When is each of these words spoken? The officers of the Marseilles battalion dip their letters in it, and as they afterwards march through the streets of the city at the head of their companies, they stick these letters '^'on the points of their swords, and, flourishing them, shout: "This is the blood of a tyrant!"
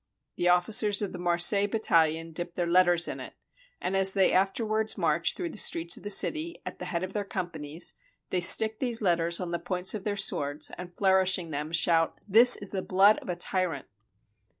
The 0.35 0.49
officers 0.49 1.03
of 1.03 1.13
the 1.13 1.19
Marseilles 1.19 1.69
battalion 1.69 2.31
dip 2.31 2.55
their 2.55 2.65
letters 2.65 3.07
in 3.07 3.19
it, 3.19 3.35
and 3.79 3.95
as 3.95 4.13
they 4.13 4.31
afterwards 4.31 4.97
march 4.97 5.35
through 5.35 5.51
the 5.51 5.59
streets 5.59 5.95
of 5.95 6.01
the 6.01 6.09
city 6.09 6.59
at 6.65 6.79
the 6.79 6.85
head 6.85 7.03
of 7.03 7.13
their 7.13 7.23
companies, 7.23 7.93
they 8.31 8.41
stick 8.41 8.79
these 8.79 9.03
letters 9.03 9.37
'^'on 9.37 9.51
the 9.51 9.59
points 9.59 9.93
of 9.93 10.03
their 10.03 10.17
swords, 10.17 10.71
and, 10.75 10.97
flourishing 10.97 11.51
them, 11.51 11.71
shout: 11.71 12.19
"This 12.27 12.55
is 12.55 12.71
the 12.71 12.81
blood 12.81 13.19
of 13.19 13.29
a 13.29 13.35
tyrant!" 13.35 13.85